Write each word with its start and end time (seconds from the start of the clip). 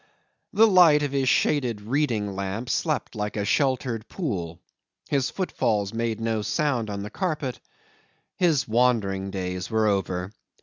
The 0.51 0.65
light 0.65 1.03
of 1.03 1.11
his 1.11 1.29
shaded 1.29 1.79
reading 1.79 2.33
lamp 2.35 2.71
slept 2.71 3.13
like 3.13 3.37
a 3.37 3.45
sheltered 3.45 4.07
pool, 4.09 4.59
his 5.09 5.29
footfalls 5.29 5.93
made 5.93 6.19
no 6.19 6.41
sound 6.41 6.89
on 6.89 7.03
the 7.03 7.11
carpet, 7.11 7.59
his 8.35 8.67
wandering 8.67 9.29
days 9.29 9.69
were 9.69 9.85
over. 9.85 10.31